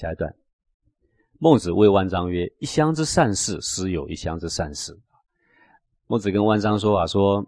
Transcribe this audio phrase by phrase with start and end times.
[0.00, 0.34] 下一段，
[1.38, 4.98] 孟子谓万章曰：“一乡之善事，实有一乡之善事。”
[6.08, 7.46] 孟子跟万章说啊，说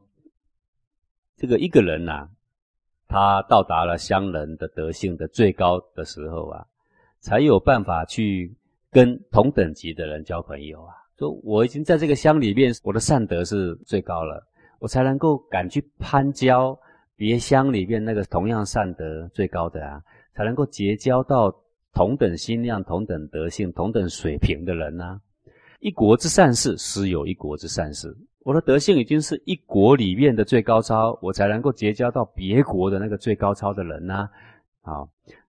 [1.34, 2.28] 这个一个人呐，
[3.08, 6.66] 他到达了乡人的德性的最高的时候啊，
[7.20, 8.54] 才有办法去
[8.90, 10.92] 跟同等级的人交朋友啊。
[11.18, 14.46] 说我已经在这个乡里面，我的善德是最高了，
[14.78, 16.78] 我才能够敢去攀交
[17.16, 20.02] 别乡里面那个同样善德最高的啊，
[20.34, 21.50] 才能够结交到
[21.92, 25.20] 同等心量、同等德性、同等水平的人呐。
[25.80, 28.16] 一国之善事，实有一国之善事。
[28.44, 34.28] 我的德性已经是一国里面的最高超，我才能够结交到别国的那个最高超的人呐。
[34.82, 35.06] 啊，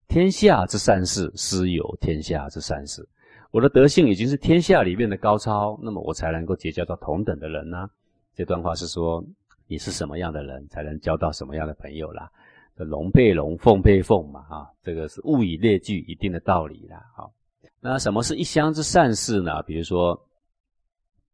[0.08, 3.08] 天下之善事，实有天下之善事。
[3.52, 7.88] 我的德性已经是天下里面的高超，那么我才能够结交到同等的人呐。
[8.36, 9.24] 这段话是说，
[9.68, 12.30] 你是什么样的人，才能交到什么样的朋友啦？
[12.76, 17.04] 龙配龙，凤配凤嘛，啊，这个是物以类聚，一定的道理啦。
[17.16, 17.32] 好，
[17.80, 19.62] 那什么是一乡之善事呢？
[19.64, 20.20] 比如说。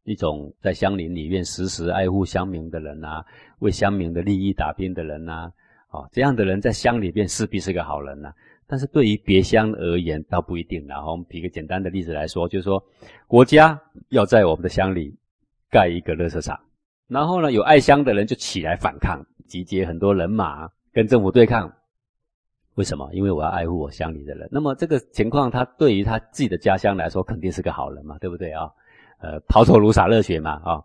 [0.06, 3.24] 一种在乡邻里面时时爱护乡民的人呐，
[3.60, 5.52] 为乡民的利益打拼的人呐，
[5.90, 8.34] 啊，这样的人在乡里面势必是个好人呐。
[8.66, 10.84] 但是对于别乡而言，倒不一定。
[10.88, 12.84] 然后我们举个简单的例子来说，就是说，
[13.28, 15.16] 国家要在我们的乡里
[15.70, 16.60] 盖一个垃圾场，
[17.08, 21.72] 然后呢，有爱乡的人就起来反抗，集结很多人马跟政府对抗。
[22.76, 23.10] 为什么？
[23.12, 24.48] 因为我要爱护我乡里的人。
[24.52, 28.72] 那么这个情况，他对于他自己的家乡来说，肯定是个好人嘛，对不对啊？
[29.20, 30.82] 呃，抛头颅洒热血嘛，啊！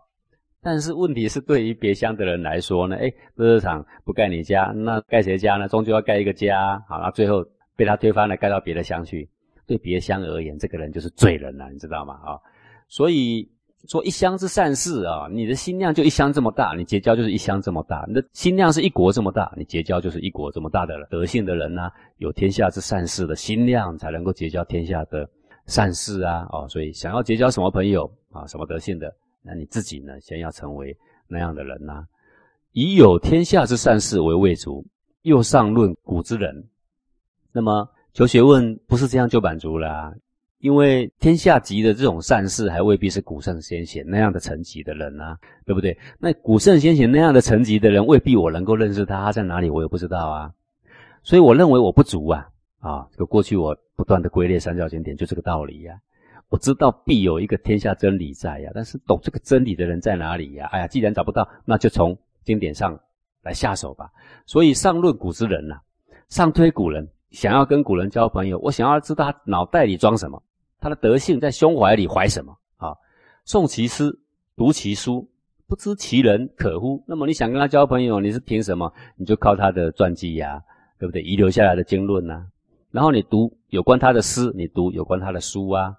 [0.61, 3.03] 但是问题是，对于别乡的人来说呢，哎，
[3.37, 5.69] 垃圾场不盖你家，那盖谁家呢？
[5.69, 7.45] 终究要盖一个家，好，那最后
[7.77, 9.29] 被他推翻了，盖到别的乡去。
[9.65, 12.15] 对别乡而言，这个人就是罪人了，你知道吗？
[12.25, 12.37] 啊，
[12.89, 13.49] 所以
[13.87, 25.29] 说一乡之善事啊，你的心量就一乡这么大，你结交就是一乡这么大；你的心量是一国这么大，你结交就是一国这么大的德性的人呢，有天下之善事的心量，才能够结交天下的。
[25.67, 29.11] 善事啊，哦，所以想要结交什么朋友啊，什么德性的，
[29.41, 30.95] 那你自己呢，先要成为
[31.27, 32.05] 那样的人呐。
[32.73, 34.85] 以有天下之善事为未足，
[35.23, 36.53] 又上论古之人。
[37.51, 40.13] 那么求学问不是这样就满足了，
[40.65, 45.95] 因为天下级的这种善事，还未必是古圣先贤那样的层级的人呐，对不对？
[46.17, 50.51] 那古圣先贤那样的层级的人，未必我能够认识他，他在哪里我也不知道啊。
[51.21, 52.49] 所以我认为我不足啊。
[52.79, 55.93] 啊，这个过去我不断的归列三教经典，就这个道理呀。
[56.49, 60.67] 我知道必有一个天下真理在呀，但是懂这个真理的人在哪里呀？
[60.71, 62.99] 哎呀，既然找不到，那就从经典上
[63.43, 64.09] 来下手吧。
[64.47, 65.75] 所以上论古之人呐，
[66.29, 70.41] 上推古人，想要跟古人交朋友，我想要知道他脑袋里装什么，
[70.85, 72.93] 他的德性在胸怀里怀什么啊？
[73.43, 74.15] 诵其诗，
[74.55, 75.27] 读其书，
[75.65, 77.03] 不知其人可乎？
[77.07, 78.93] 那么你想跟他交朋友，你是凭什么？
[79.17, 80.61] 你就靠他的传记呀，
[80.99, 81.23] 对不对？
[81.23, 82.45] 遗留下来的经论呐。
[82.91, 85.91] 然后你读有关他的诗，你读有关他的书啊。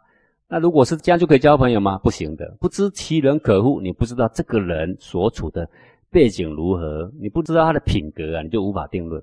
[0.47, 1.99] 那如果是这样就可以交朋友吗？
[1.99, 2.57] 不行的。
[2.61, 3.81] 不知其人可乎？
[3.81, 5.69] 你不知道这个人所处的
[6.13, 9.21] 背景如何，你不知道他的品格啊，你就无法定论。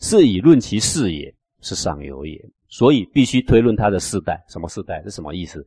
[0.00, 2.44] 是以论其事也，是上游也。
[2.74, 4.44] 所以必须推论他的世代。
[4.48, 5.00] 什么世代？
[5.04, 5.64] 是什么意思？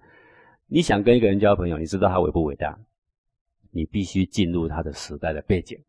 [0.68, 2.78] 你想跟一个人交朋友，你知道他伟不伟大？
[3.72, 5.80] 你必须进入他的时代的背景，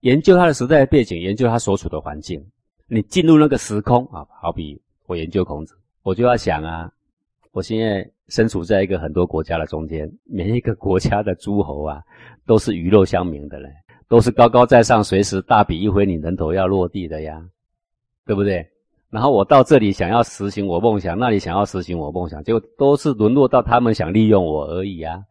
[0.00, 2.42] 研究他的时代的背景，研究他所处的环境。
[2.86, 4.80] 你进入那个时空啊，好比。
[5.04, 6.90] 我研究孔子，我就要想啊，
[7.52, 12.02] 我现在身处在一个很多国家的中间，每一个国家的诸侯啊，
[12.46, 13.68] 都是鱼肉相明的嘞，
[14.08, 17.46] 都是高高在上，随时大笔一挥，你人头要落地的呀，
[18.24, 18.66] 对不对？
[19.16, 25.24] 然后我到这里想要实行我梦想，那里想要实行我梦想，结果都是沦落到他们想利用我而已啊。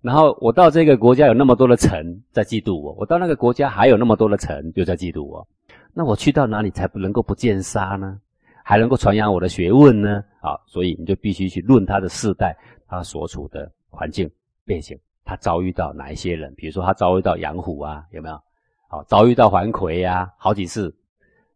[0.00, 5.46] 然后我到这个国家有那么多的臣在嫉妒我，我到那个国家还有那么多的臣又在嫉妒我，
[5.94, 8.18] 那我去到哪里才不能够不见杀呢？
[8.64, 10.24] 还能够传扬我的学问呢？
[10.40, 12.56] 啊，所以你就必须去论他的世代，
[12.88, 14.28] 他所处的环境
[14.64, 16.52] 背景，他遭遇到哪一些人？
[16.56, 18.42] 比如说他遭遇到杨虎啊，有没有？
[18.88, 20.92] 好，遭遇到桓魁呀，好几次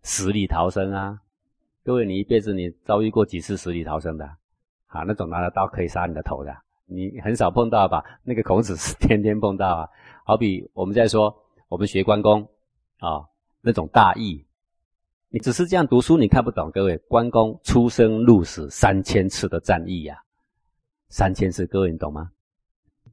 [0.04, 1.18] 死里逃生啊。
[1.84, 4.24] 各位，你一辈子你遭遇过几次死里逃生的？
[4.86, 6.56] 啊，那种拿着刀可以杀你的头的，
[6.86, 8.02] 你很少碰到吧？
[8.22, 9.88] 那个孔子是天天碰到啊。
[10.24, 11.36] 好比我们在说，
[11.68, 12.40] 我们学关公
[13.00, 13.28] 啊，
[13.60, 14.42] 那种大义。
[15.28, 16.70] 你只是这样读书，你看不懂。
[16.70, 20.16] 各位，关公出生入死三千次的战役呀，
[21.10, 22.30] 三千次，各位你懂吗？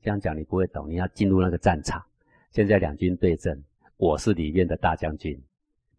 [0.01, 0.89] 这样讲你不会懂。
[0.89, 2.01] 你要进入那个战场，
[2.51, 3.61] 现在两军对阵，
[3.97, 5.37] 我是里面的大将军，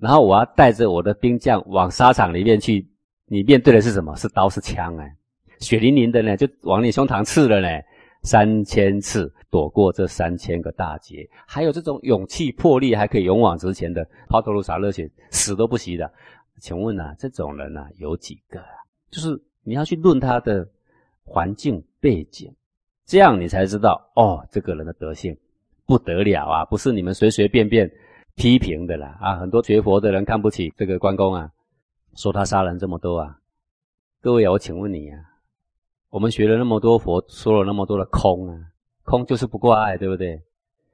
[0.02, 2.84] 然后我要带着我的兵将往沙场里面去，
[3.26, 4.16] 你面对的是什么？
[4.16, 5.16] 是刀是枪哎，
[5.60, 7.68] 血淋淋的呢，就往你胸膛刺了呢。
[8.24, 16.12] 三千次躲过这三千个大劫，还有这种勇气魄力，还可以勇往直前的，抛头颅洒热血，死都不惜的。
[16.60, 18.74] 请问啊，这种人啊有几个啊？
[19.10, 20.66] 就是你要去论他的
[21.24, 22.52] 环境背景，
[23.06, 25.36] 这样你才知道哦，这个人的德性
[25.86, 27.90] 不得了啊，不是你们随随便便
[28.34, 29.36] 批评的啦啊！
[29.36, 31.50] 很多学佛的人看不起这个关公啊，
[32.14, 33.38] 说他杀人这么多啊。
[34.20, 35.18] 各位啊，我请问你啊，
[36.10, 38.58] 我们学了那么多佛，说了那么多的空啊，
[39.04, 40.42] 空就是不挂碍，对不对？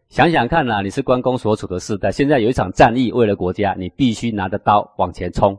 [0.09, 5.57] 想想看呐，你是关公所处的时代，现在有一场战役，为了国家，你必须拿着刀往前冲，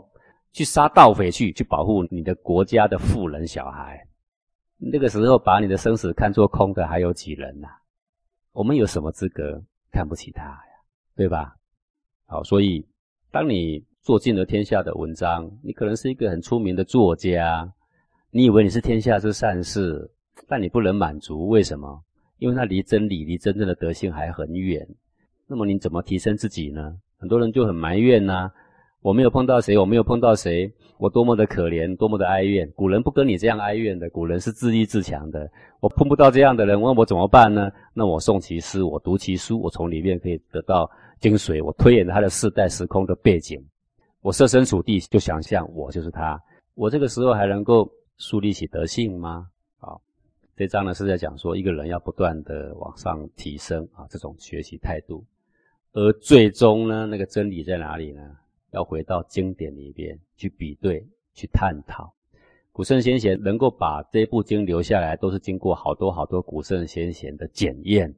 [0.51, 4.05] 去杀盗匪去，去保护你的国家的富人小孩。
[4.77, 7.67] 那个时候，把你的生死看作空的还有几人呐？
[8.51, 9.61] 我们有什么资格
[9.91, 10.71] 看不起他呀？
[11.15, 11.55] 对吧？
[12.31, 12.85] 好，所以
[13.31, 17.67] 当你做尽了天下的文章，你可能是一个很出名的作家，
[18.29, 20.07] 你以为你是天下之善事，
[20.47, 22.03] 但你不能满足，为什么？
[22.37, 24.87] 因为那离真理、离真正的德性还很远，
[25.47, 26.95] 那么你怎么提升自己呢？
[27.17, 28.51] 很多人就很埋怨呐，
[29.01, 32.69] 我没有碰到谁，我没有碰到谁，我多么的可怜，多么的哀怨。
[32.75, 35.49] 古人不跟你这样哀怨的，古人是自立自强的。
[35.79, 37.71] 我碰不到这样的人，问我怎么办呢？
[37.93, 40.89] 那我诵其诗，我读其书，我从里面可以得到
[41.21, 43.63] 精髓，我推演他的世代时空的背景，
[44.21, 46.37] 我设身处地就想象我就是他，
[46.75, 49.47] 我这个时候还能够树立起德性吗？
[49.79, 49.95] 啊
[50.57, 55.23] 这章呢是在讲说，一个人要不断的往上提升啊，这种学习态度，
[55.93, 58.21] 而最终呢，那个真理在哪里呢？
[58.71, 62.13] 要回到经典里边去比对、去探讨。
[62.71, 68.13] 古圣先贤能够把这部经留下来，都是经过好多好多古圣先贤的检验，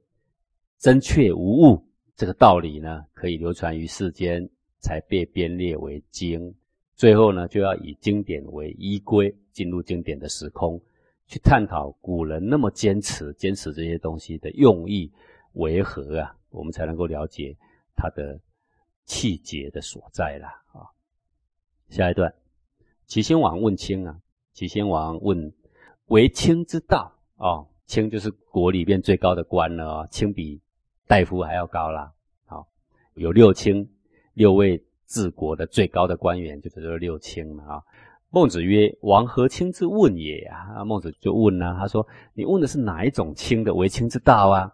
[0.77, 1.83] 真确无误。
[2.15, 4.47] 这个道理呢，可以流传于世间，
[4.79, 6.53] 才被编列为经。
[6.95, 10.79] 最后呢，就要以经典为依归，进入经典的时空。
[11.25, 15.09] 去探讨古人那么坚持、坚持这些东西的用意
[15.53, 16.35] 为何啊？
[16.49, 17.55] 我们才能够了解
[17.95, 18.37] 他的
[19.11, 20.87] 气节的所在啦啊！
[21.89, 22.33] 下一段，
[23.07, 24.17] 齐宣王问卿啊，
[24.53, 25.53] 齐宣王问
[26.05, 30.61] 为卿之道啊，卿就是国里边最高的官了啊，卿比
[31.07, 32.13] 大夫还要高啦。
[32.45, 32.65] 好，
[33.15, 33.85] 有六卿，
[34.33, 37.83] 六位治国的最高的官员，就叫做六卿嘛啊。
[38.29, 44.71] 孟子曰：“王何卿之问也啊？”孟子就问啊，他说：“你问的是哪一种卿的为卿之道啊？”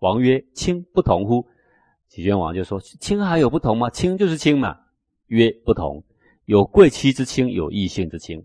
[0.00, 1.46] 王曰：“卿不同乎？”
[2.08, 3.90] 齐宣王就说：“卿还有不同吗？
[3.90, 4.78] 卿就是卿嘛。”
[5.28, 6.02] 曰：“不同，
[6.44, 8.44] 有贵戚之卿，有异性之卿。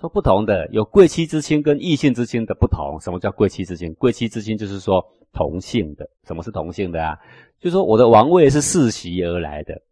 [0.00, 2.98] 说不同的，有贵戚之亲跟异性之亲的不同。
[3.00, 3.92] 什么叫贵戚之亲？
[3.94, 6.08] 贵戚之亲就是说同姓的。
[6.26, 7.18] 什么是同姓的啊？
[7.58, 9.82] 就是说我的王位是世袭而来的，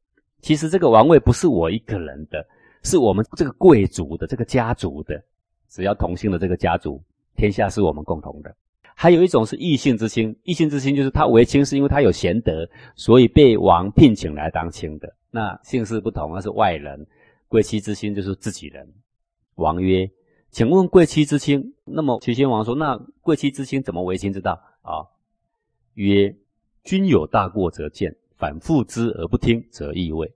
[0.41, 2.47] 其实这个王位不是我一个人的。”
[2.85, 5.21] 是我们这个贵族的这个家族的，
[5.69, 7.03] 只要同姓的这个家族，
[7.35, 8.55] 天下是我们共同的。
[9.01, 15.15] 还有一种是异姓之亲，异姓之亲就是他为卿是因为他有贤德，所以被王聘请来当卿的。
[15.31, 17.07] 那姓氏不同，那是外人。
[17.47, 18.93] 贵戚之亲就是自己人。
[19.55, 20.11] 王曰
[20.51, 25.07] ：“请问贵戚之亲？”那么齐宣王说：“那贵戚之亲怎么为卿之道？”啊，
[25.95, 26.35] 曰
[26.83, 30.33] ：“君有大过则谏，反复之而不听，则易位。”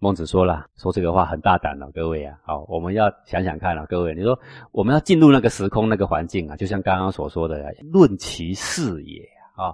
[0.00, 4.38] 孟子说了，说这个话很大胆了，各位啊，好，我们要想想看啊，各位，你说
[4.70, 9.22] 我们要进入那个时空、那个环境啊，就像刚刚所说的，论其事也
[9.54, 9.72] 啊。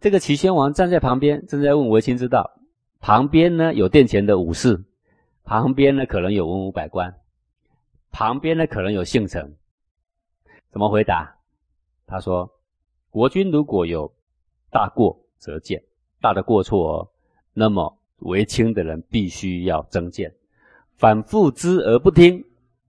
[0.00, 2.58] 这个齐宣王站在旁边，正在问为亲之道，
[3.00, 4.82] 旁边呢有殿前的武士，
[5.44, 7.14] 旁边呢可能有文武百官，
[8.12, 9.56] 旁边呢可能有姓臣，
[10.70, 11.36] 怎么回答？
[12.06, 12.50] 他说：
[13.10, 14.10] 国君如果有
[14.70, 15.80] 大过，则谏；
[16.22, 17.12] 大的过错，
[17.52, 17.98] 那么。
[18.20, 20.32] 为亲的人必须要增谏，
[20.96, 22.44] 反复之而不听，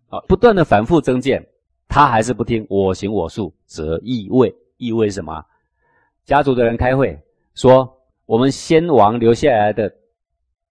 [0.09, 1.45] 啊，不断的反复增谏，
[1.87, 4.55] 他还是不听，我行我素，则易位。
[4.77, 5.45] 易位什么？
[6.25, 7.17] 家族的人开会
[7.53, 9.93] 说，我们先王留下来的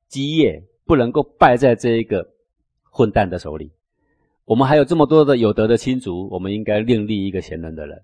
[0.08, 2.28] 基业不能够败在这一个
[2.90, 3.73] 混蛋的手里。
[4.44, 8.02] 我们还有这么多的有德的亲族，我们应该另立一个贤能的人，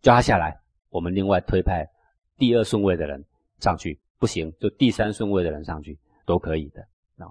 [0.00, 0.60] 叫他下来。
[0.90, 1.88] 我们另外推派
[2.38, 3.24] 第二顺位的人
[3.58, 3.98] 上去。
[4.18, 6.80] 不行，就第三顺位的人上去都可以的
[7.18, 7.28] 啊。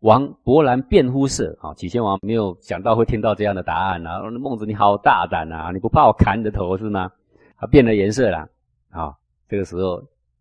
[0.00, 4.20] 王勃然变乎色啊，齐宣王没有想到会听到这样的答案啊。
[4.30, 7.10] 孟子你好大胆啊，你不怕我砍你的头是吗？
[7.56, 8.48] 他变了颜色了
[8.90, 9.14] 啊。
[9.48, 10.00] 这个时候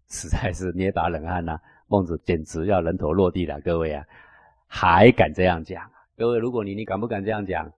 [0.09, 1.59] 实在是捏把冷汗呐。
[1.87, 4.05] 孟子简直要人头落地了，各位啊，
[4.67, 5.89] 还敢这样讲？
[6.17, 7.71] 各位，如果你你敢不敢这样讲？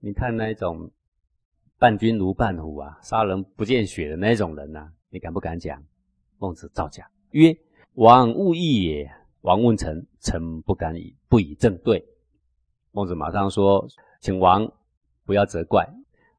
[0.00, 0.90] 你看那一种
[1.78, 5.80] 伴君如伴虎啊，杀人不见血的那种人呐，你敢不敢讲？
[6.38, 7.06] 孟子照讲。
[7.30, 7.56] 曰：
[7.94, 9.10] 王勿意也。
[9.42, 12.04] 王问臣，臣不敢以不以正对。
[12.90, 13.86] 孟子马上说
[14.20, 14.68] ：“请王
[15.24, 15.88] 不要责怪。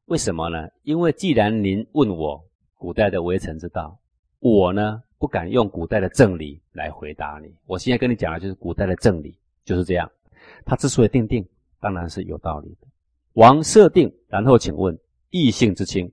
[0.06, 0.68] 为什么呢？
[0.82, 2.44] 因为既然您问我
[2.76, 3.98] 古代的为臣之道，
[4.40, 7.50] 我呢不敢用古代的正理来回答你。
[7.64, 10.10] 我现在跟你讲的就是古代的正理，就是这样。
[10.66, 11.42] 他之所以定定，
[11.80, 12.86] 当然是有道理的。
[13.34, 14.98] 王设定，然后请问
[15.30, 16.10] 异性之亲。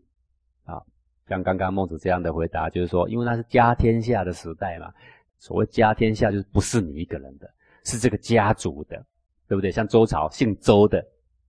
[1.27, 4.94] 像刚刚孟子这样的回答，就是说，因为那是家天下的时代嘛。
[5.38, 7.50] 所谓家天下，就是不是你一个人的，
[7.84, 8.96] 是这个家族的，
[9.48, 9.72] 对不对？
[9.72, 11.01] 像周朝姓周的，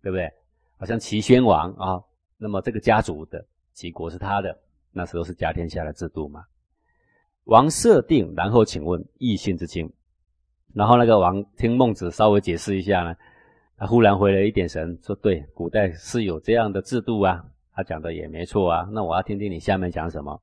[0.03, 0.31] 对不对？
[0.77, 2.03] 好像齐宣王啊，
[2.37, 3.43] 那么这个家族的
[3.73, 4.59] 齐国是他的，
[4.93, 6.45] 那时候是家天下的制度嘛。
[7.45, 9.91] 王设定，然后请问异姓之亲。
[10.75, 13.15] 然后那个王听孟子稍微解释一下呢，
[13.79, 17.43] 他忽然回了一点神，说：“对，古代是有这样的制度啊，
[17.77, 18.89] 他讲的也没错啊。
[18.91, 20.43] 那我要听听你下面讲什么。”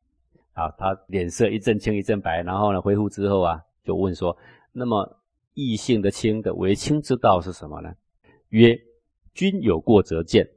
[0.56, 4.38] 好，他脸色一阵青一阵白，然后呢恢复之后啊，就问说
[4.72, 5.18] ：“那么
[5.56, 7.92] 异性的亲的为亲之道是什么呢？”
[8.50, 8.80] 曰
[9.34, 10.48] ：“君有过则谏，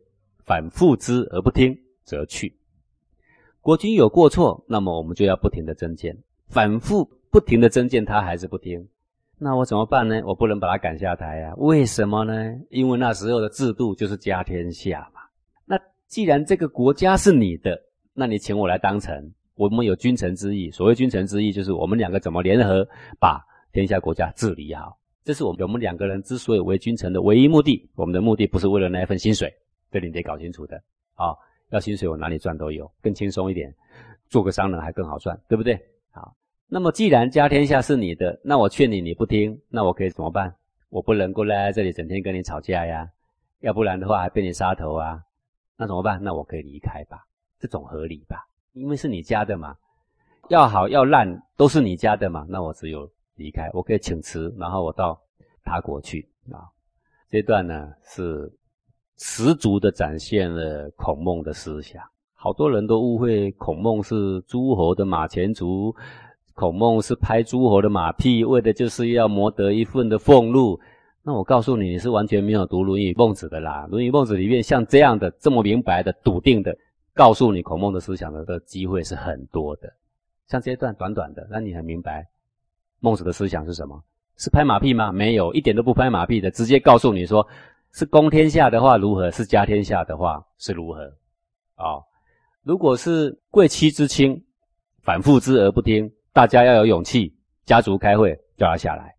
[0.45, 2.55] 反复之而不听，则去。
[3.63, 6.15] 国君有过错，那么我们就要不停的增谏，
[6.49, 8.87] 反复不停的增谏，他还是不听。”
[9.41, 10.23] 那我怎么办呢？
[10.25, 11.55] 我不能把他赶下台呀？
[11.57, 12.35] 为什么呢？
[12.69, 15.23] 因为那时候的制度就是家天下嘛。
[16.09, 17.81] 既然这个国家是你的，
[18.15, 20.71] 那你请我来当臣，我们有君臣之义。
[20.71, 22.87] 所谓君臣之义，就是我们两个怎么联合
[23.19, 23.41] 把
[23.73, 24.97] 天下国家治理好。
[25.25, 27.89] 这是我们我们两个人之所以为君臣的唯一目的。
[27.97, 29.53] 我们的目的不是为了那一份薪水，
[29.91, 30.77] 这你得搞清楚的
[31.15, 31.35] 啊。
[31.71, 33.75] 要薪水我哪里赚都有，更轻松一点，
[34.29, 35.77] 做个商人还更好赚，对不对？
[36.13, 36.33] 好。
[36.69, 40.55] 那么，既然家天下是你的，那我劝你你不听，那我可以怎么办？
[40.89, 43.11] 我不能够赖在这里整天跟你吵架呀，
[43.61, 45.21] 要不然的话还被你杀头啊，
[45.77, 46.23] 那怎么办？
[46.23, 47.27] 那我可以离开吧，
[47.59, 48.47] 这种合理吧？
[48.73, 49.77] 因为是你家的嘛，
[50.49, 55.21] 要好要烂都是你家的嘛，那我只有离开，我可以请辞，然后我到
[55.65, 56.65] 他国去啊。
[57.29, 58.51] 这段呢是
[59.19, 62.03] 十足的展现了孔孟的思想，
[62.35, 65.95] 好多人都误会孔孟是诸侯的马前卒。
[66.55, 70.81] 孔孟是拍诸侯的马屁，为的就是要谋得一份的俸禄。
[71.29, 73.85] 那我告诉你，你是完全没有读《论语》《孟子》的啦。
[73.91, 76.73] 《论语》《孟子》里面像这样的这么明白的、笃定的
[77.13, 79.93] 告诉你孔孟的思想的的机会是很多的。
[80.47, 82.25] 像这一段短短的，那你很明白
[83.01, 84.01] 孟子的思想是什么？
[84.37, 85.11] 是拍马屁吗？
[85.11, 87.45] 没有，一点都不拍马屁的，直接告诉你说，
[87.91, 91.13] 是公天下的话如何，是家天下的话是如何。
[91.75, 91.99] 啊，
[92.63, 94.41] 如果是贵戚之亲，
[95.03, 96.09] 反复之而不听。
[96.33, 99.16] 大家要有勇气，家族开会叫他下来。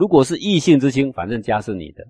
[0.00, 2.02] 如果是异性之亲，反正家是你的，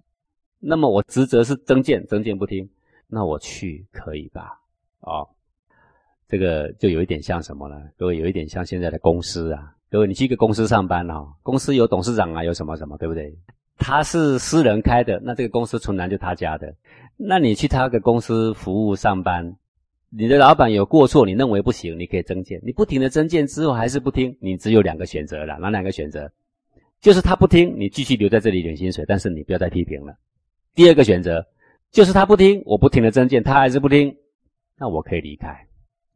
[0.61, 2.71] 那么我职责是增谏，增谏不听，
[3.09, 4.61] 那我去可以吧？
[5.01, 5.27] 哦，
[6.29, 7.75] 这个就有一点像什么呢？
[7.99, 9.75] 各位有一点像现在的公司啊。
[9.91, 13.37] 各位你去一个公司上班哦，公司有董事长啊，有什么什么，对不对？
[13.77, 16.73] 他是私人开的，那这个公司纯然就他家的。
[17.17, 19.57] 那你去他的公司服务上班。
[20.11, 22.61] 你的老板有过错，你认为不行，你可以增建。
[22.65, 26.31] 你不停的增建之后还是不听，你只有两个选择了，哪两个选择？
[27.01, 30.15] 就是他不听，你继续留在这里领薪水，但是你不要再批评了。
[30.75, 31.45] 第二个选择
[31.91, 34.15] 就是他不听，我不停的增建，他还是不听，
[34.77, 35.67] 那我可以离开。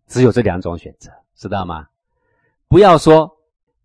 [0.06, 1.88] 只有这两种选择，知道吗？
[2.68, 3.30] 不要说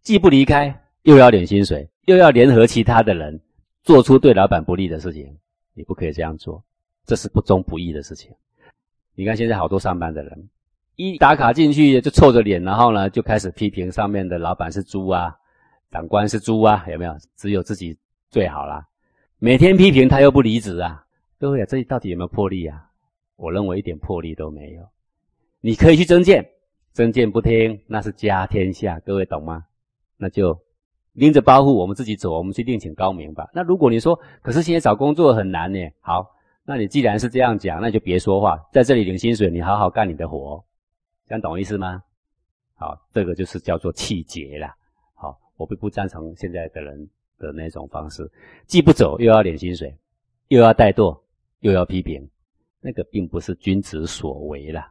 [0.01, 3.39] 既不离开，又要领薪水，又要联合其他的人
[3.83, 5.37] 做出对老板不利的事情，
[5.73, 6.61] 你不可以这样做，
[7.05, 8.29] 这是不忠不义的事情。
[9.15, 10.49] 你看现在好多上班的人，
[10.97, 15.33] 一打卡进去就臭着脸，然后呢就开始批评上面的老板是猪啊，
[15.91, 17.15] 长官是猪啊，有没有？
[17.35, 17.97] 只有自己
[18.29, 18.85] 最好啦。
[19.39, 21.03] 每天批评他又不离职啊，
[21.39, 22.85] 各位啊，这到底有没有魄力啊？
[23.35, 24.87] 我认为一点魄力都没有。
[25.61, 26.45] 你可以去增建，
[26.91, 29.65] 增建不听，那是家天下，各位懂吗？
[30.17, 30.57] 那就
[31.13, 33.49] 拎着包袱我们自己走，我们去另请高明吧。
[33.53, 36.35] 那如果你说，可是现在找工作很难呢，好。
[36.65, 40.63] 那你既然是这样讲，那就别说话，在这里领薪水，你好好干你的活，
[41.27, 42.03] 这样懂意思吗？
[42.75, 44.75] 好，这个就是叫做气节啦。
[45.59, 48.31] 我并不赞成现在的人的那种方式，
[48.65, 49.93] 既不走又要领薪水，
[50.47, 51.19] 又要怠惰，
[51.59, 52.25] 又要批评，
[52.79, 54.89] 那个并不是君子所为啦。